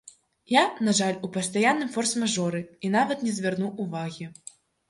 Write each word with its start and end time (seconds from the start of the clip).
Я, 0.51 0.63
на 0.87 0.93
жаль, 0.99 1.19
у 1.27 1.29
пастаянным 1.35 1.93
форс-мажоры, 1.97 2.65
і 2.87 2.93
нават 2.97 3.25
не 3.29 3.35
звярнуў 3.37 3.71
увагі. 3.85 4.25